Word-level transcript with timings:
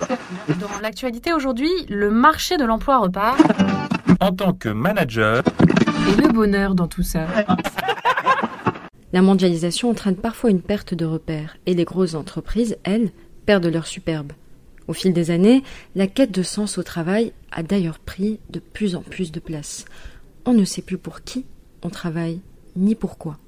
Dans 0.60 0.80
l'actualité 0.82 1.32
aujourd'hui, 1.32 1.70
le 1.88 2.10
marché 2.10 2.56
de 2.56 2.64
l'emploi 2.64 2.98
repart. 2.98 3.38
En 4.20 4.32
tant 4.32 4.52
que 4.52 4.68
manager, 4.68 5.42
Et 6.08 6.20
le 6.20 6.28
bonheur 6.32 6.74
dans 6.74 6.88
tout 6.88 7.02
ça. 7.02 7.26
La 9.12 9.22
mondialisation 9.22 9.90
entraîne 9.90 10.16
parfois 10.16 10.50
une 10.50 10.62
perte 10.62 10.94
de 10.94 11.04
repères 11.04 11.56
et 11.66 11.74
les 11.74 11.84
grosses 11.84 12.14
entreprises, 12.14 12.78
elles, 12.84 13.10
perdent 13.44 13.66
leur 13.66 13.86
superbe. 13.86 14.32
Au 14.88 14.94
fil 14.94 15.12
des 15.12 15.30
années, 15.30 15.62
la 15.94 16.06
quête 16.06 16.32
de 16.32 16.42
sens 16.42 16.78
au 16.78 16.82
travail 16.82 17.32
a 17.50 17.62
d'ailleurs 17.62 17.98
pris 17.98 18.40
de 18.50 18.58
plus 18.58 18.96
en 18.96 19.02
plus 19.02 19.30
de 19.30 19.40
place. 19.40 19.84
On 20.44 20.54
ne 20.54 20.64
sait 20.64 20.82
plus 20.82 20.98
pour 20.98 21.22
qui 21.22 21.44
on 21.82 21.90
travaille, 21.90 22.40
ni 22.76 22.94
pourquoi. 22.94 23.38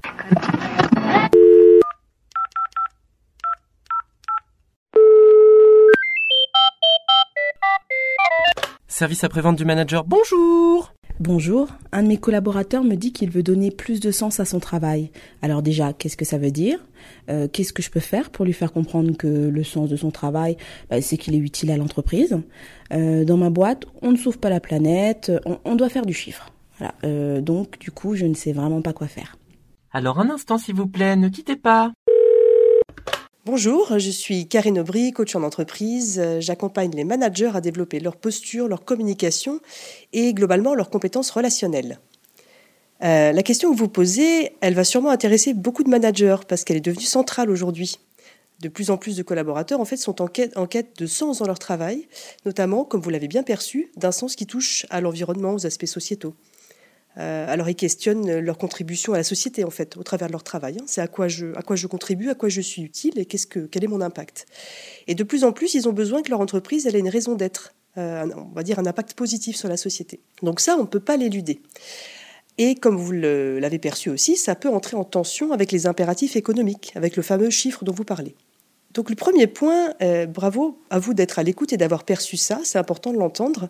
Service 8.97 9.25
après-vente 9.25 9.57
du 9.57 9.65
manager, 9.65 10.05
bonjour 10.05 10.95
Bonjour, 11.19 11.67
un 11.91 12.05
de 12.05 12.07
mes 12.07 12.17
collaborateurs 12.17 12.85
me 12.85 12.95
dit 12.95 13.13
qu'il 13.13 13.29
veut 13.29 13.43
donner 13.43 13.73
plus 13.73 13.99
de 13.99 14.13
sens 14.13 14.39
à 14.39 14.45
son 14.45 14.61
travail. 14.61 15.11
Alors 15.43 15.63
déjà, 15.63 15.93
qu'est-ce 15.93 16.17
que 16.17 16.25
ça 16.25 16.39
veut 16.39 16.53
dire? 16.53 16.79
Euh, 17.29 17.49
Qu'est-ce 17.49 17.73
que 17.73 17.83
je 17.83 17.91
peux 17.91 17.99
faire 17.99 18.31
pour 18.31 18.45
lui 18.45 18.53
faire 18.53 18.73
comprendre 18.73 19.17
que 19.17 19.27
le 19.27 19.65
sens 19.65 19.89
de 19.89 19.97
son 19.97 20.13
travail, 20.13 20.57
bah, 20.91 21.03
c'est 21.03 21.17
qu'il 21.17 21.35
est 21.35 21.39
utile 21.39 21.73
à 21.73 21.77
l'entreprise? 21.77 22.39
Euh, 22.93 23.25
Dans 23.25 23.37
ma 23.37 23.51
boîte, 23.51 23.85
on 24.01 24.13
ne 24.13 24.17
sauve 24.17 24.39
pas 24.39 24.49
la 24.49 24.61
planète, 24.61 25.33
on, 25.45 25.59
on 25.65 25.75
doit 25.75 25.89
faire 25.89 26.07
du 26.07 26.15
chiffre. 26.15 26.53
Voilà. 26.79 26.95
Euh, 27.03 27.41
donc 27.41 27.81
du 27.81 27.91
coup, 27.91 28.15
je 28.15 28.27
ne 28.27 28.35
sais 28.35 28.53
vraiment 28.53 28.81
pas 28.81 28.93
quoi 28.93 29.09
faire. 29.09 29.37
Alors 29.91 30.21
un 30.21 30.31
instant 30.31 30.57
s'il 30.57 30.75
vous 30.77 30.89
plaît, 30.89 31.17
ne 31.17 31.29
quittez 31.29 31.57
pas. 31.57 31.93
Bonjour, 33.47 33.99
je 33.99 34.09
suis 34.09 34.49
Karine 34.49 34.79
Aubry, 34.79 35.13
coach 35.13 35.37
en 35.37 35.43
entreprise. 35.43 36.23
J'accompagne 36.39 36.93
les 36.93 37.05
managers 37.05 37.51
à 37.53 37.61
développer 37.61 38.01
leur 38.01 38.17
posture, 38.17 38.69
leur 38.69 38.87
communication 38.87 39.61
et 40.15 40.33
globalement 40.33 40.75
leurs 40.75 40.89
compétences 40.89 41.31
relationnelles. 41.31 42.01
Euh, 43.03 43.33
la 43.33 43.43
question 43.43 43.71
que 43.71 43.77
vous 43.77 43.89
posez, 43.89 44.53
elle 44.63 44.73
va 44.73 44.83
sûrement 44.83 45.11
intéresser 45.11 45.53
beaucoup 45.53 45.85
de 45.85 45.91
managers 45.91 46.39
parce 46.49 46.65
qu'elle 46.65 46.79
est 46.79 46.81
devenue 46.81 47.05
centrale 47.05 47.51
aujourd'hui. 47.51 47.99
De 48.61 48.71
plus 48.71 48.91
en 48.91 48.97
plus 48.97 49.15
de 49.15 49.23
collaborateurs 49.23 49.79
en 49.79 49.85
fait 49.85 49.99
sont 49.99 50.23
en 50.23 50.27
quête 50.27 50.99
de 50.99 51.07
sens 51.07 51.41
dans 51.41 51.47
leur 51.47 51.59
travail, 51.59 52.09
notamment, 52.47 52.85
comme 52.85 53.03
vous 53.03 53.11
l'avez 53.11 53.29
bien 53.29 53.43
perçu, 53.43 53.91
d'un 53.99 54.13
sens 54.13 54.37
qui 54.37 54.47
touche 54.47 54.87
à 54.89 55.03
l'environnement, 55.03 55.53
aux 55.53 55.67
aspects 55.67 55.85
sociétaux. 55.85 56.35
Euh, 57.17 57.47
alors 57.49 57.69
ils 57.69 57.77
questionnent 57.77 58.39
leur 58.39 58.59
contribution 58.59 59.13
à 59.13 59.17
la 59.17 59.25
société 59.25 59.65
en 59.65 59.71
fait, 59.71 59.97
au 59.97 60.03
travers 60.03 60.29
de 60.29 60.33
leur 60.33 60.43
travail. 60.43 60.79
hein. 60.81 60.85
C'est 60.87 61.01
à 61.01 61.07
quoi 61.07 61.29
je, 61.29 61.55
à 61.57 61.63
quoi 61.63 61.77
je 61.77 61.87
contribue, 61.87 62.31
à 62.31 62.35
quoi 62.35 62.49
je 62.49 62.61
suis 62.61 62.83
utile 62.83 63.19
et 63.19 63.25
qu'est-ce 63.25 63.47
que, 63.47 63.61
quel 63.61 63.85
est 63.85 63.89
mon 63.89 64.01
impact. 64.01 64.47
Et 65.07 65.15
de 65.15 65.23
plus 65.23 65.45
en 65.45 65.53
plus, 65.53 65.75
ils 65.75 65.89
ont 65.89 65.93
besoin 65.93 66.23
que 66.23 66.31
leur 66.31 66.41
entreprise 66.41 66.87
ait 66.87 66.99
une 66.99 67.09
raison 67.09 67.35
d'être, 67.35 67.75
euh, 67.99 68.27
on 68.37 68.55
va 68.55 68.63
dire 68.63 68.79
un 68.79 68.87
impact 68.87 69.15
positif 69.15 69.57
sur 69.57 69.69
la 69.69 69.77
société. 69.77 70.21
Donc 70.43 70.61
ça, 70.61 70.77
on 70.77 70.83
ne 70.83 70.87
peut 70.87 71.01
pas 71.01 71.17
l'éluder. 71.17 71.61
Et 72.57 72.77
comme 72.77 72.97
vous 72.97 73.13
l'avez 73.13 73.79
perçu 73.79 74.11
aussi, 74.11 74.37
ça 74.37 74.55
peut 74.55 74.69
entrer 74.69 74.97
en 74.97 75.05
tension 75.05 75.53
avec 75.53 75.73
les 75.73 75.87
impératifs 75.87 76.37
économiques, 76.37 76.93
avec 76.95 77.17
le 77.17 77.23
fameux 77.23 77.51
chiffre 77.51 77.85
dont 77.85 77.93
vous 77.93 78.05
parlez. 78.05 78.37
Donc 78.95 79.11
le 79.11 79.17
premier 79.17 79.49
point, 79.49 79.93
euh, 80.03 80.25
bravo 80.27 80.79
à 80.89 80.99
vous 81.01 81.15
d'être 81.15 81.39
à 81.39 81.43
l'écoute 81.43 81.73
et 81.73 81.77
d'avoir 81.77 82.05
perçu 82.05 82.37
ça, 82.37 82.61
c'est 82.65 82.79
important 82.79 83.13
de 83.13 83.19
l'entendre, 83.19 83.69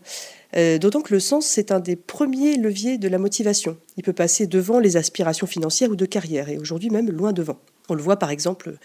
Euh, 0.56 0.78
d'autant 0.78 1.00
que 1.00 1.12
le 1.12 1.18
sens, 1.18 1.46
c'est 1.46 1.72
un 1.72 1.80
des 1.80 1.96
premiers 1.96 2.56
leviers 2.56 2.96
de 2.96 3.08
la 3.08 3.18
motivation. 3.18 3.76
Il 3.96 4.04
peut 4.04 4.12
passer 4.12 4.46
devant 4.46 4.78
les 4.78 4.96
aspirations 4.96 5.48
financières 5.48 5.90
ou 5.90 5.96
de 5.96 6.06
carrière, 6.06 6.48
et 6.48 6.58
aujourd'hui 6.58 6.90
même 6.90 7.10
loin 7.10 7.32
devant. 7.32 7.58
On 7.88 7.94
le 7.94 8.02
voit 8.02 8.20
par 8.20 8.30
exemple 8.30 8.76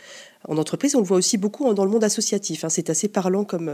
en 0.48 0.58
entreprise, 0.58 0.96
on 0.96 1.00
le 1.00 1.06
voit 1.06 1.18
aussi 1.18 1.38
beaucoup 1.38 1.72
dans 1.76 1.86
le 1.86 1.92
monde 1.92 2.04
associatif. 2.04 2.64
hein. 2.64 2.70
C'est 2.70 2.90
assez 2.90 3.08
parlant 3.08 3.44
comme, 3.44 3.70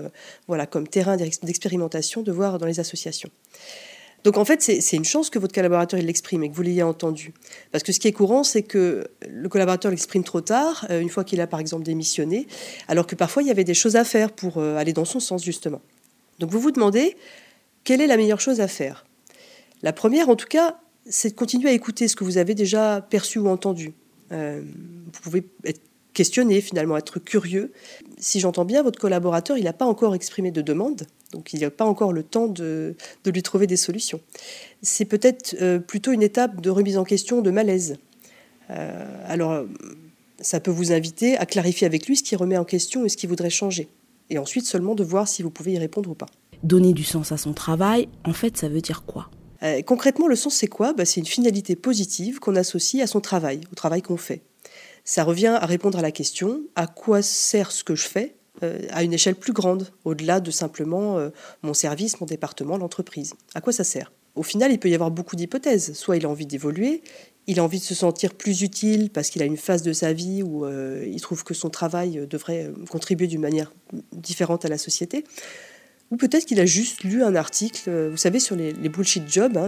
euh, 0.49 0.65
comme 0.65 0.89
terrain 0.89 1.15
d'ex- 1.15 1.39
d'expérimentation 1.39 2.21
de 2.21 2.33
voir 2.33 2.57
dans 2.59 2.65
les 2.65 2.81
associations. 2.81 3.29
Donc 4.25 4.39
en 4.39 4.43
fait, 4.43 4.59
c'est 4.63 4.95
une 4.97 5.05
chance 5.05 5.29
que 5.29 5.37
votre 5.37 5.53
collaborateur 5.53 5.99
l'exprime 6.01 6.43
et 6.43 6.49
que 6.49 6.55
vous 6.55 6.63
l'ayez 6.63 6.81
entendu. 6.81 7.31
Parce 7.71 7.83
que 7.83 7.91
ce 7.91 7.99
qui 7.99 8.07
est 8.07 8.11
courant, 8.11 8.43
c'est 8.43 8.63
que 8.63 9.07
le 9.29 9.47
collaborateur 9.49 9.91
l'exprime 9.91 10.23
trop 10.23 10.41
tard, 10.41 10.87
euh, 10.89 10.99
une 10.99 11.09
fois 11.09 11.23
qu'il 11.23 11.39
a 11.41 11.47
par 11.47 11.59
exemple 11.59 11.83
démissionné, 11.83 12.47
alors 12.87 13.05
que 13.05 13.13
parfois 13.13 13.43
il 13.43 13.47
y 13.47 13.51
avait 13.51 13.63
des 13.63 13.75
choses 13.75 13.95
à 13.95 14.03
faire 14.03 14.31
pour 14.31 14.57
euh, 14.57 14.77
aller 14.77 14.93
dans 14.93 15.05
son 15.05 15.19
sens 15.19 15.43
justement. 15.43 15.79
Donc 16.39 16.49
vous 16.49 16.59
vous 16.59 16.71
demandez, 16.71 17.15
quelle 17.83 18.01
est 18.01 18.07
la 18.07 18.17
meilleure 18.17 18.41
chose 18.41 18.61
à 18.61 18.67
faire? 18.67 19.05
La 19.83 19.93
première, 19.93 20.27
en 20.27 20.35
tout 20.35 20.47
cas, 20.47 20.79
c'est 21.07 21.29
de 21.29 21.35
continuer 21.35 21.69
à 21.69 21.73
écouter 21.73 22.07
ce 22.07 22.15
que 22.15 22.23
vous 22.23 22.39
avez 22.39 22.55
déjà 22.55 23.05
perçu 23.07 23.37
ou 23.37 23.47
entendu. 23.47 23.93
Euh, 24.31 24.63
vous 25.05 25.21
pouvez 25.21 25.47
être 25.65 25.81
questionné, 26.15 26.61
finalement, 26.61 26.97
être 26.97 27.19
curieux. 27.19 27.71
Si 28.17 28.39
j'entends 28.39 28.65
bien, 28.65 28.81
votre 28.81 28.99
collaborateur, 28.99 29.59
il 29.59 29.65
n'a 29.65 29.73
pas 29.73 29.85
encore 29.85 30.15
exprimé 30.15 30.49
de 30.49 30.61
demande, 30.61 31.03
donc 31.31 31.53
il 31.53 31.59
n'y 31.59 31.65
a 31.65 31.69
pas 31.69 31.85
encore 31.85 32.11
le 32.11 32.23
temps 32.23 32.47
de, 32.47 32.95
de 33.23 33.31
lui 33.31 33.43
trouver 33.43 33.67
des 33.67 33.77
solutions. 33.77 34.19
C'est 34.81 35.05
peut-être 35.05 35.55
euh, 35.61 35.77
plutôt 35.77 36.11
une 36.11 36.23
étape 36.23 36.61
de 36.61 36.71
remise 36.71 36.97
en 36.97 37.03
question, 37.03 37.41
de 37.41 37.51
malaise. 37.51 37.97
Euh, 38.71 39.05
alors, 39.27 39.65
ça 40.39 40.59
peut 40.59 40.71
vous 40.71 40.91
inviter 40.91 41.37
à 41.37 41.45
clarifier 41.45 41.85
avec 41.85 42.07
lui 42.07 42.15
ce 42.15 42.23
qui 42.23 42.35
remet 42.35 42.57
en 42.57 42.65
question 42.65 43.05
et 43.05 43.09
ce 43.09 43.17
qu'il 43.17 43.29
voudrait 43.29 43.51
changer. 43.51 43.87
Et 44.31 44.39
ensuite 44.39 44.65
seulement 44.65 44.95
de 44.95 45.03
voir 45.03 45.27
si 45.27 45.43
vous 45.43 45.51
pouvez 45.51 45.73
y 45.73 45.77
répondre 45.77 46.09
ou 46.09 46.15
pas. 46.15 46.25
Donner 46.63 46.93
du 46.93 47.03
sens 47.03 47.31
à 47.31 47.37
son 47.37 47.53
travail, 47.53 48.07
en 48.23 48.33
fait, 48.33 48.57
ça 48.57 48.69
veut 48.69 48.81
dire 48.81 49.03
quoi? 49.05 49.29
Euh, 49.61 49.81
concrètement, 49.83 50.27
le 50.27 50.35
sens, 50.35 50.55
c'est 50.55 50.67
quoi? 50.67 50.93
Bah, 50.93 51.05
C'est 51.05 51.19
une 51.19 51.27
finalité 51.27 51.75
positive 51.75 52.39
qu'on 52.39 52.55
associe 52.55 53.03
à 53.03 53.07
son 53.07 53.21
travail, 53.21 53.61
au 53.71 53.75
travail 53.75 54.01
qu'on 54.01 54.17
fait. 54.17 54.41
Ça 55.05 55.23
revient 55.23 55.57
à 55.61 55.65
répondre 55.65 55.99
à 55.99 56.01
la 56.01 56.11
question 56.11 56.63
à 56.75 56.87
quoi 56.87 57.21
sert 57.21 57.71
ce 57.71 57.83
que 57.83 57.95
je 57.95 58.07
fais 58.07 58.35
euh, 58.63 58.79
à 58.89 59.03
une 59.03 59.13
échelle 59.13 59.35
plus 59.35 59.53
grande, 59.53 59.91
au-delà 60.05 60.39
de 60.39 60.49
simplement 60.49 61.17
euh, 61.17 61.29
mon 61.61 61.73
service, 61.73 62.19
mon 62.21 62.25
département, 62.25 62.77
l'entreprise. 62.77 63.33
À 63.53 63.61
quoi 63.61 63.73
ça 63.73 63.83
sert? 63.83 64.11
Au 64.33 64.43
final, 64.43 64.71
il 64.71 64.79
peut 64.79 64.89
y 64.89 64.95
avoir 64.95 65.11
beaucoup 65.11 65.35
d'hypothèses. 65.35 65.93
Soit 65.93 66.17
il 66.17 66.25
a 66.25 66.29
envie 66.29 66.45
d'évoluer, 66.45 67.03
il 67.47 67.59
a 67.59 67.63
envie 67.63 67.79
de 67.79 67.83
se 67.83 67.93
sentir 67.93 68.33
plus 68.33 68.61
utile 68.61 69.09
parce 69.09 69.29
qu'il 69.29 69.41
a 69.41 69.45
une 69.45 69.57
phase 69.57 69.83
de 69.83 69.93
sa 69.93 70.13
vie 70.13 70.41
où 70.41 70.65
euh, 70.65 71.05
il 71.05 71.21
trouve 71.21 71.43
que 71.43 71.53
son 71.53 71.69
travail 71.69 72.25
devrait 72.29 72.71
contribuer 72.89 73.27
d'une 73.27 73.41
manière 73.41 73.73
différente 74.13 74.65
à 74.65 74.69
la 74.69 74.77
société. 74.77 75.25
Ou 76.11 76.17
peut-être 76.17 76.45
qu'il 76.45 76.59
a 76.59 76.65
juste 76.65 77.03
lu 77.03 77.23
un 77.23 77.35
article, 77.35 77.89
euh, 77.89 78.09
vous 78.11 78.17
savez, 78.17 78.39
sur 78.39 78.55
les, 78.55 78.73
bullshit 78.73 79.23
jobs, 79.27 79.57
hein, 79.57 79.67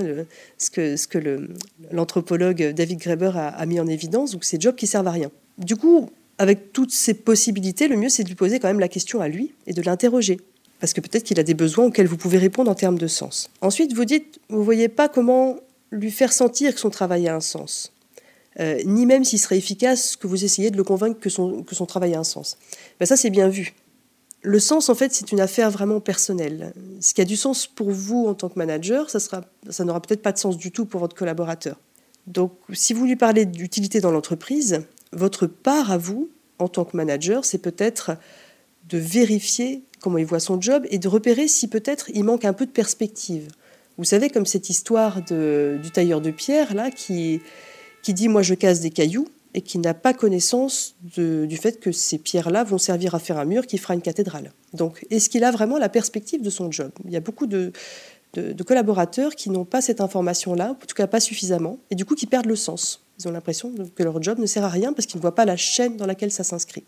ce 0.57 0.69
que, 1.07 1.49
l'anthropologue 1.91 2.73
David 2.73 2.99
Graeber 2.99 3.31
a, 3.35 3.65
mis 3.65 3.79
en 3.79 3.87
évidence, 3.87 4.31
donc 4.31 4.43
ces 4.43 4.59
jobs 4.59 4.75
qui 4.75 4.87
servent 4.87 5.07
à 5.07 5.11
rien. 5.11 5.31
Du 5.57 5.75
coup, 5.75 6.09
avec 6.37 6.71
toutes 6.73 6.91
ces 6.91 7.15
possibilités, 7.15 7.87
le 7.87 7.97
mieux 7.97 8.09
c'est 8.09 8.23
de 8.23 8.29
lui 8.29 8.35
poser 8.35 8.59
quand 8.59 8.67
même 8.67 8.79
la 8.79 8.87
question 8.87 9.21
à 9.21 9.27
lui 9.27 9.53
et 9.65 9.73
de 9.73 9.81
l'interroger. 9.81 10.37
Parce 10.79 10.93
que 10.93 11.01
peut-être 11.01 11.23
qu'il 11.23 11.39
a 11.39 11.43
des 11.43 11.55
besoins 11.55 11.85
auxquels 11.85 12.05
vous 12.05 12.17
pouvez 12.17 12.37
répondre 12.37 12.69
en 12.69 12.75
termes 12.75 12.99
de 12.99 13.07
sens. 13.07 13.49
Ensuite, 13.61 13.93
vous 13.93 14.05
dites, 14.05 14.39
vous 14.49 14.63
voyez 14.63 14.89
pas 14.89 15.09
comment 15.09 15.57
lui 15.91 16.11
faire 16.11 16.31
sentir 16.31 16.73
que 16.73 16.79
son 16.79 16.91
travail 16.91 17.27
a 17.27 17.35
un 17.35 17.39
sens. 17.39 17.91
Euh, 18.59 18.79
ni 18.85 19.05
même 19.05 19.23
s'il 19.23 19.39
serait 19.39 19.57
efficace 19.57 20.15
que 20.15 20.27
vous 20.27 20.43
essayez 20.43 20.71
de 20.71 20.77
le 20.77 20.83
convaincre 20.83 21.19
que 21.19 21.29
son, 21.29 21.63
que 21.63 21.75
son 21.75 21.85
travail 21.85 22.15
a 22.15 22.19
un 22.19 22.23
sens. 22.23 22.57
Ben 22.99 23.05
ça, 23.05 23.15
c'est 23.15 23.29
bien 23.29 23.49
vu. 23.49 23.73
Le 24.47 24.59
sens, 24.59 24.87
en 24.87 24.95
fait, 24.95 25.13
c'est 25.13 25.33
une 25.33 25.41
affaire 25.41 25.69
vraiment 25.69 25.99
personnelle. 25.99 26.71
Ce 27.01 27.13
qui 27.13 27.19
a 27.19 27.25
du 27.25 27.35
sens 27.35 27.67
pour 27.67 27.91
vous 27.91 28.27
en 28.27 28.33
tant 28.33 28.47
que 28.47 28.57
manager, 28.57 29.09
ça, 29.09 29.19
sera, 29.19 29.41
ça 29.69 29.83
n'aura 29.83 30.01
peut-être 30.01 30.21
pas 30.21 30.31
de 30.31 30.37
sens 30.37 30.57
du 30.57 30.71
tout 30.71 30.85
pour 30.85 31.01
votre 31.01 31.17
collaborateur. 31.17 31.75
Donc, 32.27 32.53
si 32.71 32.93
vous 32.93 33.05
lui 33.05 33.17
parlez 33.17 33.43
d'utilité 33.43 33.99
dans 33.99 34.09
l'entreprise, 34.09 34.83
votre 35.11 35.47
part 35.47 35.91
à 35.91 35.97
vous, 35.97 36.29
en 36.59 36.69
tant 36.69 36.85
que 36.85 36.95
manager, 36.95 37.43
c'est 37.43 37.57
peut-être 37.57 38.15
de 38.87 38.97
vérifier 38.97 39.83
comment 39.99 40.17
il 40.17 40.25
voit 40.25 40.39
son 40.39 40.61
job 40.61 40.85
et 40.91 40.97
de 40.97 41.09
repérer 41.09 41.49
si 41.49 41.67
peut-être 41.67 42.09
il 42.13 42.23
manque 42.23 42.45
un 42.45 42.53
peu 42.53 42.65
de 42.65 42.71
perspective. 42.71 43.49
Vous 43.97 44.05
savez, 44.05 44.29
comme 44.29 44.45
cette 44.45 44.69
histoire 44.69 45.23
du 45.23 45.91
tailleur 45.91 46.21
de 46.21 46.31
pierre, 46.31 46.73
là, 46.73 46.89
qui, 46.89 47.41
qui 48.01 48.13
dit 48.13 48.29
Moi, 48.29 48.43
je 48.43 48.53
casse 48.53 48.79
des 48.79 48.91
cailloux 48.91 49.27
et 49.53 49.61
qui 49.61 49.79
n'a 49.79 49.93
pas 49.93 50.13
connaissance 50.13 50.95
du 51.01 51.57
fait 51.57 51.79
que 51.79 51.91
ces 51.91 52.17
pierres-là 52.17 52.63
vont 52.63 52.77
servir 52.77 53.15
à 53.15 53.19
faire 53.19 53.37
un 53.37 53.45
mur 53.45 53.65
qui 53.65 53.77
fera 53.77 53.93
une 53.93 54.01
cathédrale. 54.01 54.51
Donc, 54.73 55.05
est-ce 55.09 55.29
qu'il 55.29 55.43
a 55.43 55.51
vraiment 55.51 55.77
la 55.77 55.89
perspective 55.89 56.41
de 56.41 56.49
son 56.49 56.71
job? 56.71 56.91
Il 57.05 57.11
y 57.11 57.17
a 57.17 57.21
beaucoup 57.21 57.47
de 57.47 57.71
collaborateurs 58.65 59.35
qui 59.35 59.49
n'ont 59.49 59.65
pas 59.65 59.81
cette 59.81 60.01
information-là, 60.01 60.71
en 60.71 60.85
tout 60.85 60.95
cas 60.95 61.07
pas 61.07 61.19
suffisamment, 61.19 61.79
et 61.89 61.95
du 61.95 62.05
coup 62.05 62.15
qui 62.15 62.27
perdent 62.27 62.45
le 62.45 62.55
sens. 62.55 63.03
Ils 63.19 63.27
ont 63.27 63.31
l'impression 63.31 63.73
que 63.95 64.03
leur 64.03 64.21
job 64.21 64.38
ne 64.38 64.45
sert 64.45 64.63
à 64.63 64.69
rien 64.69 64.94
parce 64.94 65.07
qu'ils 65.07 65.17
ne 65.17 65.21
voient 65.21 65.35
pas 65.35 65.45
la 65.45 65.57
chaîne 65.57 65.97
dans 65.97 66.05
laquelle 66.05 66.31
ça 66.31 66.43
s'inscrit. 66.43 66.83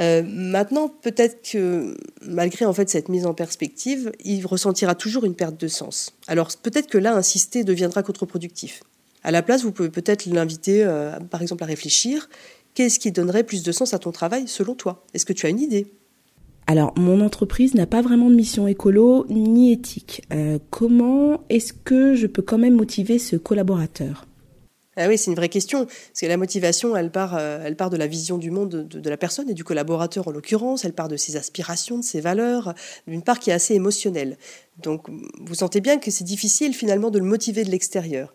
Euh, 0.00 0.22
maintenant, 0.26 0.88
peut-être 0.88 1.50
que 1.50 1.96
malgré 2.22 2.64
en 2.64 2.72
fait 2.72 2.88
cette 2.88 3.08
mise 3.08 3.26
en 3.26 3.34
perspective, 3.34 4.12
il 4.24 4.44
ressentira 4.46 4.94
toujours 4.94 5.24
une 5.24 5.34
perte 5.34 5.58
de 5.58 5.68
sens. 5.68 6.14
Alors 6.26 6.48
peut-être 6.62 6.86
que 6.86 6.98
là, 6.98 7.14
insister 7.14 7.64
deviendra 7.64 8.02
contre-productif. 8.02 8.82
À 9.26 9.32
la 9.32 9.42
place, 9.42 9.64
vous 9.64 9.72
pouvez 9.72 9.88
peut-être 9.90 10.26
l'inviter, 10.26 10.84
euh, 10.84 11.18
par 11.18 11.42
exemple, 11.42 11.64
à 11.64 11.66
réfléchir. 11.66 12.28
Qu'est-ce 12.74 13.00
qui 13.00 13.10
donnerait 13.10 13.42
plus 13.42 13.64
de 13.64 13.72
sens 13.72 13.92
à 13.92 13.98
ton 13.98 14.12
travail 14.12 14.46
selon 14.46 14.76
toi? 14.76 15.04
Est-ce 15.14 15.26
que 15.26 15.32
tu 15.32 15.46
as 15.46 15.48
une 15.48 15.58
idée? 15.58 15.88
Alors, 16.68 16.94
mon 16.96 17.20
entreprise 17.20 17.74
n'a 17.74 17.86
pas 17.86 18.02
vraiment 18.02 18.30
de 18.30 18.36
mission 18.36 18.68
écolo 18.68 19.26
ni 19.28 19.72
éthique. 19.72 20.22
Euh, 20.32 20.60
comment 20.70 21.40
est-ce 21.48 21.72
que 21.72 22.14
je 22.14 22.28
peux 22.28 22.40
quand 22.40 22.58
même 22.58 22.76
motiver 22.76 23.18
ce 23.18 23.34
collaborateur? 23.34 24.26
Ah 24.96 25.08
oui, 25.08 25.18
c'est 25.18 25.32
une 25.32 25.36
vraie 25.36 25.48
question. 25.48 25.86
Parce 25.86 26.20
que 26.20 26.26
la 26.26 26.36
motivation, 26.36 26.96
elle 26.96 27.10
part, 27.10 27.34
euh, 27.36 27.64
elle 27.64 27.74
part 27.74 27.90
de 27.90 27.96
la 27.96 28.06
vision 28.06 28.38
du 28.38 28.52
monde 28.52 28.68
de, 28.68 29.00
de 29.00 29.10
la 29.10 29.16
personne 29.16 29.50
et 29.50 29.54
du 29.54 29.64
collaborateur 29.64 30.28
en 30.28 30.30
l'occurrence. 30.30 30.84
Elle 30.84 30.92
part 30.92 31.08
de 31.08 31.16
ses 31.16 31.34
aspirations, 31.34 31.98
de 31.98 32.04
ses 32.04 32.20
valeurs, 32.20 32.74
d'une 33.08 33.22
part 33.22 33.40
qui 33.40 33.50
est 33.50 33.54
assez 33.54 33.74
émotionnelle. 33.74 34.38
Donc, 34.80 35.08
vous 35.40 35.54
sentez 35.56 35.80
bien 35.80 35.98
que 35.98 36.12
c'est 36.12 36.22
difficile 36.22 36.74
finalement 36.74 37.10
de 37.10 37.18
le 37.18 37.24
motiver 37.24 37.64
de 37.64 37.72
l'extérieur. 37.72 38.32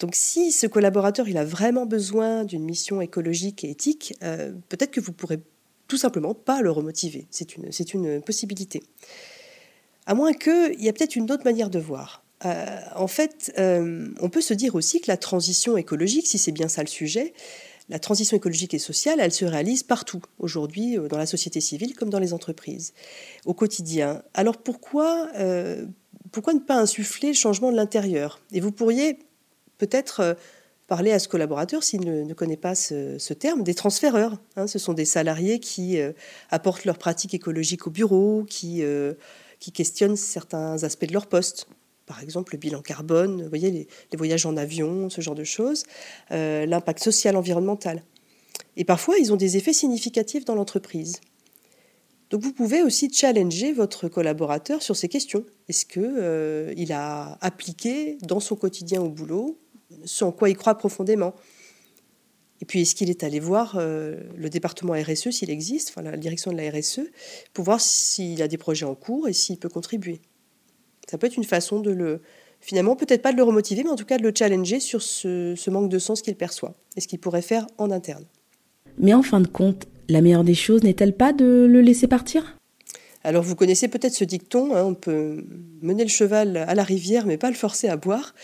Donc, 0.00 0.14
si 0.14 0.52
ce 0.52 0.66
collaborateur 0.66 1.28
il 1.28 1.36
a 1.36 1.44
vraiment 1.44 1.86
besoin 1.86 2.44
d'une 2.44 2.64
mission 2.64 3.00
écologique 3.00 3.64
et 3.64 3.70
éthique, 3.70 4.14
euh, 4.22 4.52
peut-être 4.68 4.90
que 4.90 5.00
vous 5.00 5.12
pourrez 5.12 5.40
tout 5.88 5.96
simplement 5.96 6.34
pas 6.34 6.62
le 6.62 6.70
remotiver. 6.70 7.26
C'est 7.30 7.56
une, 7.56 7.70
c'est 7.70 7.94
une 7.94 8.20
possibilité. 8.20 8.82
À 10.06 10.14
moins 10.14 10.32
qu'il 10.32 10.82
y 10.82 10.88
a 10.88 10.92
peut-être 10.92 11.16
une 11.16 11.30
autre 11.30 11.44
manière 11.44 11.70
de 11.70 11.78
voir. 11.78 12.24
Euh, 12.44 12.80
en 12.96 13.06
fait, 13.06 13.52
euh, 13.58 14.08
on 14.20 14.28
peut 14.28 14.40
se 14.40 14.52
dire 14.52 14.74
aussi 14.74 15.00
que 15.00 15.10
la 15.10 15.16
transition 15.16 15.76
écologique, 15.76 16.26
si 16.26 16.38
c'est 16.38 16.52
bien 16.52 16.68
ça 16.68 16.82
le 16.82 16.88
sujet, 16.88 17.32
la 17.88 17.98
transition 17.98 18.36
écologique 18.36 18.74
et 18.74 18.78
sociale, 18.78 19.20
elle 19.20 19.32
se 19.32 19.44
réalise 19.44 19.82
partout, 19.82 20.22
aujourd'hui, 20.38 20.96
dans 21.08 21.18
la 21.18 21.26
société 21.26 21.60
civile 21.60 21.94
comme 21.94 22.10
dans 22.10 22.18
les 22.18 22.32
entreprises, 22.32 22.94
au 23.44 23.54
quotidien. 23.54 24.22
Alors 24.32 24.56
pourquoi, 24.56 25.30
pourquoi 26.32 26.54
ne 26.54 26.60
pas 26.60 26.76
insuffler 26.76 27.28
le 27.28 27.34
changement 27.34 27.70
de 27.70 27.76
l'intérieur? 27.76 28.40
Et 28.52 28.60
vous 28.60 28.72
pourriez 28.72 29.18
peut-être 29.78 30.36
parler 30.86 31.12
à 31.12 31.18
ce 31.18 31.28
collaborateur, 31.28 31.82
s'il 31.82 32.02
ne, 32.02 32.34
connaît 32.34 32.56
pas 32.56 32.74
ce, 32.74 33.32
terme, 33.32 33.62
des 33.62 33.74
transféreurs. 33.74 34.38
Hein. 34.56 34.66
ce 34.66 34.78
sont 34.78 34.92
des 34.92 35.04
salariés 35.06 35.58
qui 35.58 35.98
apportent 36.50 36.84
leurs 36.84 36.98
pratiques 36.98 37.34
écologiques 37.34 37.86
au 37.86 37.90
bureau, 37.90 38.44
qui, 38.48 38.82
qui 39.60 39.72
questionnent 39.72 40.16
certains 40.16 40.82
aspects 40.84 41.06
de 41.06 41.12
leur 41.12 41.26
poste 41.26 41.66
par 42.06 42.22
exemple 42.22 42.54
le 42.54 42.58
bilan 42.58 42.82
carbone, 42.82 43.46
voyez, 43.48 43.70
les, 43.70 44.16
voyages 44.16 44.46
en 44.46 44.56
avion, 44.56 45.08
ce 45.10 45.20
genre 45.20 45.34
de 45.34 45.44
choses, 45.44 45.84
euh, 46.30 46.66
l'impact 46.66 47.02
social, 47.02 47.36
environnemental. 47.36 48.02
Et 48.76 48.84
parfois, 48.84 49.16
ils 49.18 49.32
ont 49.32 49.36
des 49.36 49.56
effets 49.56 49.72
significatifs 49.72 50.44
dans 50.44 50.54
l'entreprise. 50.54 51.20
Donc 52.30 52.42
vous 52.42 52.52
pouvez 52.52 52.82
aussi 52.82 53.12
challenger 53.12 53.72
votre 53.72 54.08
collaborateur 54.08 54.82
sur 54.82 54.96
ces 54.96 55.08
questions. 55.08 55.44
Est-ce 55.68 55.86
qu'il 55.86 56.02
euh, 56.02 56.74
il 56.76 56.92
a 56.92 57.38
appliqué 57.40 58.18
dans 58.22 58.40
son 58.40 58.56
quotidien 58.56 59.00
au 59.00 59.08
boulot 59.08 59.58
ce 60.04 60.24
en 60.24 60.32
quoi 60.32 60.48
il 60.50 60.56
croit 60.56 60.76
profondément 60.76 61.34
Et 62.60 62.64
puis 62.64 62.82
est-ce 62.82 62.94
qu'il 62.94 63.10
est 63.10 63.24
allé 63.24 63.40
voir 63.40 63.76
euh, 63.78 64.20
le 64.36 64.50
département 64.50 64.94
RSE 64.94 65.30
s'il 65.30 65.50
existe, 65.50 65.90
enfin 65.90 66.02
la 66.02 66.16
direction 66.16 66.52
de 66.52 66.56
la 66.56 66.70
RSE, 66.70 67.00
pour 67.52 67.64
voir 67.64 67.80
s'il 67.80 68.42
a 68.42 68.48
des 68.48 68.58
projets 68.58 68.86
en 68.86 68.94
cours 68.94 69.28
et 69.28 69.32
s'il 69.32 69.58
peut 69.58 69.68
contribuer? 69.68 70.20
Ça 71.08 71.18
peut 71.18 71.26
être 71.26 71.36
une 71.36 71.44
façon 71.44 71.80
de 71.80 71.90
le, 71.90 72.22
finalement, 72.64 72.96
peut-être 72.96 73.20
pas 73.20 73.32
de 73.32 73.36
le 73.36 73.42
remotiver, 73.42 73.84
mais 73.84 73.90
en 73.90 73.96
tout 73.96 74.06
cas 74.06 74.16
de 74.16 74.22
le 74.22 74.32
challenger 74.36 74.80
sur 74.80 75.02
ce, 75.02 75.70
manque 75.70 75.90
de 75.90 75.98
sens 75.98 76.22
qu'il 76.22 76.34
perçoit 76.34 76.74
et 76.96 77.00
ce 77.00 77.08
qu'il 77.08 77.18
pourrait 77.18 77.42
faire 77.42 77.66
en 77.76 77.90
interne. 77.90 78.24
Mais 78.98 79.12
en 79.12 79.22
fin 79.22 79.40
de 79.40 79.46
compte, 79.46 79.86
la 80.08 80.22
meilleure 80.22 80.44
des 80.44 80.54
choses 80.54 80.82
n'est-elle 80.82 81.14
pas 81.14 81.32
de 81.32 81.66
le 81.68 81.80
laisser 81.82 82.06
partir? 82.06 82.56
Alors 83.22 83.42
vous 83.42 83.54
connaissez 83.54 83.88
peut-être 83.88 84.14
ce 84.14 84.24
dicton, 84.24 84.74
hein, 84.74 84.84
on 84.84 84.94
peut 84.94 85.44
mener 85.82 86.04
le 86.04 86.10
cheval 86.10 86.56
à 86.56 86.74
la 86.74 86.82
rivière 86.82 87.26
mais 87.26 87.38
pas 87.38 87.48
le 87.48 87.56
forcer 87.56 87.88
à 87.88 87.96
boire. 87.96 88.34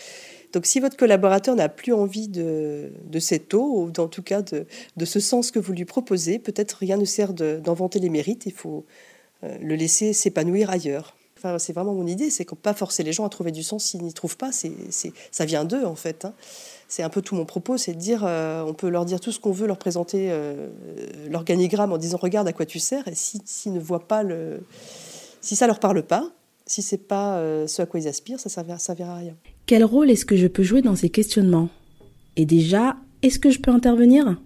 Donc 0.53 0.65
si 0.65 0.79
votre 0.79 0.97
collaborateur 0.97 1.55
n'a 1.55 1.69
plus 1.69 1.93
envie 1.93 2.27
de, 2.27 2.91
cette 3.19 3.53
eau, 3.53 3.83
ou 3.83 4.01
en 4.01 4.07
tout 4.07 4.23
cas 4.23 4.41
de, 4.41 5.05
ce 5.05 5.19
sens 5.19 5.51
que 5.51 5.59
vous 5.59 5.73
lui 5.73 5.85
proposez, 5.85 6.39
peut-être 6.39 6.73
rien 6.73 6.97
ne 6.97 7.05
sert 7.05 7.33
d'inventer 7.33 7.99
les 7.99 8.09
mérites, 8.09 8.45
il 8.45 8.53
faut 8.53 8.85
euh, 9.43 9.57
le 9.61 9.75
laisser 9.75 10.13
s'épanouir 10.13 10.69
ailleurs 10.69 11.15
c'est 11.57 11.73
vraiment 11.73 11.93
mon 11.93 12.05
idée, 12.05 12.29
c'est 12.29 12.45
qu'on 12.45 12.55
pas 12.55 12.75
forcer 12.75 13.01
les 13.01 13.13
gens 13.13 13.25
à 13.25 13.29
trouver 13.29 13.51
du 13.51 13.63
sens 13.63 13.85
s'ils 13.85 14.03
n'y 14.03 14.13
trouvent 14.13 14.37
pas. 14.37 14.51
C'est, 14.51 14.71
ça 15.31 15.45
vient 15.45 15.65
d'eux 15.65 15.85
en 15.85 15.95
fait. 15.95 16.25
Hein. 16.25 16.33
C'est 16.87 17.03
un 17.03 17.09
peu 17.09 17.23
tout 17.23 17.35
mon 17.35 17.45
propos, 17.45 17.77
c'est 17.77 17.93
de 17.93 17.99
dire, 17.99 18.23
euh, 18.25 18.63
on 18.63 18.73
peut 18.73 18.89
leur 18.89 19.05
dire 19.05 19.19
tout 19.19 19.31
ce 19.31 19.39
qu'on 19.39 19.51
veut, 19.51 19.65
leur 19.65 19.77
présenter 19.77 20.27
euh, 20.29 20.69
l'organigramme 21.29 21.93
en 21.93 21.97
disant 21.97 22.19
regarde 22.21 22.47
à 22.47 22.53
quoi 22.53 22.65
tu 22.65 22.79
sers, 22.79 23.07
et 23.07 23.15
s'ils 23.15 23.41
si, 23.45 23.69
ne 23.71 23.79
voient 23.79 24.07
pas 24.07 24.23
le, 24.23 24.61
si 25.41 25.55
ça 25.55 25.67
leur 25.67 25.79
parle 25.79 26.03
pas, 26.03 26.29
si 26.67 26.81
c'est 26.81 26.97
pas 26.97 27.41
ce 27.65 27.81
à 27.81 27.85
quoi 27.85 27.99
ils 27.99 28.07
aspirent, 28.07 28.39
ça 28.39 28.49
servira, 28.49 28.77
ça 28.77 28.87
servira 28.87 29.13
à 29.13 29.17
rien. 29.17 29.35
Quel 29.71 29.85
rôle 29.85 30.11
est-ce 30.11 30.25
que 30.25 30.35
je 30.35 30.47
peux 30.47 30.63
jouer 30.63 30.81
dans 30.81 30.97
ces 30.97 31.09
questionnements? 31.09 31.69
Et 32.35 32.43
déjà, 32.43 32.97
est-ce 33.21 33.39
que 33.39 33.49
je 33.49 33.61
peux 33.61 33.71
intervenir? 33.71 34.37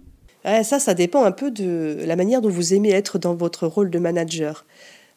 Ça, 0.44 0.78
ça 0.78 0.94
dépend 0.94 1.24
un 1.24 1.32
peu 1.32 1.50
de 1.50 1.98
la 2.06 2.14
manière 2.14 2.40
dont 2.40 2.48
vous 2.48 2.74
aimez 2.74 2.90
être 2.90 3.18
dans 3.18 3.34
votre 3.34 3.66
rôle 3.66 3.90
de 3.90 3.98
manager. 3.98 4.64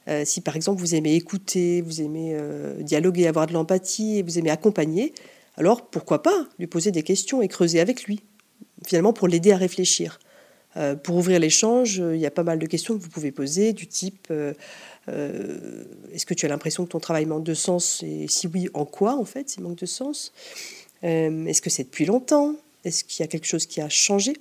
Euh, 0.07 0.23
si 0.25 0.41
par 0.41 0.55
exemple 0.55 0.79
vous 0.79 0.95
aimez 0.95 1.13
écouter, 1.13 1.83
vous 1.83 2.01
aimez 2.01 2.31
euh, 2.33 2.81
dialoguer, 2.81 3.27
avoir 3.27 3.45
de 3.45 3.53
l'empathie, 3.53 4.23
vous 4.23 4.39
aimez 4.39 4.49
accompagner, 4.49 5.13
alors 5.57 5.85
pourquoi 5.85 6.23
pas 6.23 6.47
lui 6.57 6.65
poser 6.65 6.89
des 6.89 7.03
questions 7.03 7.43
et 7.43 7.47
creuser 7.47 7.79
avec 7.79 8.05
lui, 8.05 8.23
finalement 8.87 9.13
pour 9.13 9.27
l'aider 9.27 9.51
à 9.51 9.57
réfléchir. 9.57 10.17
Euh, 10.77 10.95
pour 10.95 11.15
ouvrir 11.15 11.39
l'échange, 11.39 11.97
il 11.97 12.19
y 12.19 12.25
a 12.25 12.31
pas 12.31 12.43
mal 12.43 12.59
de 12.59 12.65
questions 12.67 12.97
que 12.97 13.03
vous 13.03 13.09
pouvez 13.09 13.31
poser, 13.31 13.73
du 13.73 13.87
type 13.87 14.31
est-ce 15.07 16.27
que 16.27 16.35
tu 16.35 16.45
as 16.45 16.49
l'impression 16.49 16.85
que 16.85 16.91
ton 16.91 16.99
travail 16.99 17.25
manque 17.25 17.43
de 17.43 17.55
sens 17.55 18.03
Et 18.03 18.27
si 18.27 18.45
oui, 18.45 18.69
en 18.75 18.85
quoi 18.85 19.15
en 19.15 19.25
fait 19.25 19.55
il 19.55 19.63
manque 19.63 19.79
de 19.79 19.87
sens? 19.87 20.31
Est-ce 21.01 21.63
que 21.63 21.71
c'est 21.71 21.85
depuis 21.85 22.05
longtemps? 22.05 22.53
Est-ce 22.83 23.03
qu'il 23.03 23.21
y 23.21 23.23
a 23.23 23.27
quelque 23.27 23.47
chose 23.47 23.65
qui 23.65 23.81
a 23.81 23.89
changé? 23.89 24.33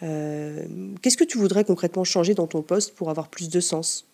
Qu'est-ce 0.00 1.16
que 1.16 1.24
tu 1.24 1.38
voudrais 1.38 1.64
concrètement 1.64 2.04
changer 2.04 2.34
dans 2.34 2.46
ton 2.46 2.60
poste 2.60 2.94
pour 2.94 3.08
avoir 3.08 3.28
plus 3.28 3.48
de 3.48 3.58
sens? 3.58 4.04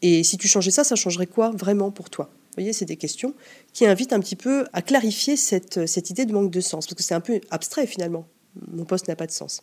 Et 0.00 0.24
si 0.24 0.38
tu 0.38 0.48
changeais 0.48 0.70
ça, 0.70 0.84
ça 0.84 0.96
changerait 0.96 1.26
quoi 1.26 1.50
vraiment 1.50 1.90
pour 1.90 2.10
toi? 2.10 2.30
Vous 2.32 2.62
voyez, 2.62 2.72
c'est 2.72 2.86
des 2.86 2.96
questions 2.96 3.34
qui 3.74 3.86
invitent 3.86 4.14
un 4.14 4.20
petit 4.20 4.36
peu 4.36 4.66
à 4.72 4.80
clarifier 4.80 5.36
cette, 5.36 5.86
cette 5.86 6.08
idée 6.08 6.24
de 6.24 6.32
manque 6.32 6.50
de 6.50 6.60
sens, 6.60 6.86
parce 6.86 6.94
que 6.94 7.02
c'est 7.02 7.14
un 7.14 7.20
peu 7.20 7.40
abstrait 7.50 7.86
finalement. 7.86 8.26
Mon 8.72 8.86
poste 8.86 9.08
n'a 9.08 9.16
pas 9.16 9.26
de 9.26 9.32
sens. 9.32 9.60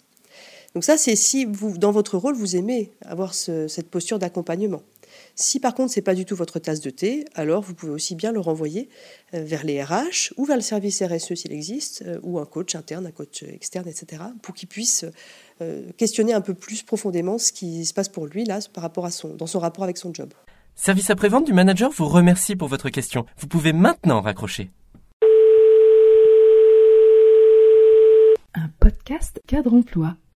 Donc 0.73 0.83
ça, 0.83 0.97
c'est 0.97 1.15
si 1.15 1.45
vous, 1.45 1.77
dans 1.77 1.91
votre 1.91 2.17
rôle, 2.17 2.35
vous 2.35 2.55
aimez 2.55 2.91
avoir 3.05 3.33
cette 3.33 3.89
posture 3.89 4.17
d'accompagnement. 4.19 4.81
Si 5.35 5.59
par 5.59 5.73
contre, 5.73 5.91
c'est 5.91 6.01
pas 6.01 6.15
du 6.15 6.25
tout 6.25 6.35
votre 6.35 6.59
tasse 6.59 6.79
de 6.79 6.89
thé, 6.89 7.25
alors 7.35 7.61
vous 7.61 7.73
pouvez 7.73 7.91
aussi 7.91 8.15
bien 8.15 8.31
le 8.31 8.39
renvoyer 8.39 8.89
euh, 9.33 9.43
vers 9.43 9.63
les 9.63 9.83
RH 9.83 10.33
ou 10.37 10.45
vers 10.45 10.55
le 10.55 10.61
service 10.61 11.01
RSE 11.01 11.35
s'il 11.35 11.51
existe, 11.51 12.03
euh, 12.05 12.19
ou 12.23 12.39
un 12.39 12.45
coach 12.45 12.75
interne, 12.75 13.05
un 13.05 13.11
coach 13.11 13.43
externe, 13.43 13.87
etc., 13.87 14.23
pour 14.41 14.53
qu'il 14.53 14.67
puisse 14.67 15.05
euh, 15.61 15.91
questionner 15.97 16.33
un 16.33 16.41
peu 16.41 16.53
plus 16.53 16.83
profondément 16.83 17.37
ce 17.37 17.51
qui 17.51 17.85
se 17.85 17.93
passe 17.93 18.09
pour 18.09 18.25
lui 18.25 18.45
là 18.45 18.59
par 18.73 18.83
rapport 18.83 19.05
à 19.05 19.11
son, 19.11 19.29
dans 19.35 19.47
son 19.47 19.59
rapport 19.59 19.83
avec 19.83 19.97
son 19.97 20.13
job. 20.13 20.33
Service 20.75 21.09
après-vente 21.09 21.45
du 21.45 21.53
manager 21.53 21.91
vous 21.91 22.07
remercie 22.07 22.55
pour 22.55 22.67
votre 22.67 22.89
question. 22.89 23.25
Vous 23.37 23.47
pouvez 23.47 23.73
maintenant 23.73 24.21
raccrocher. 24.21 24.71
Un 28.55 28.69
podcast 28.79 29.41
cadre 29.47 29.73
emploi. 29.73 30.15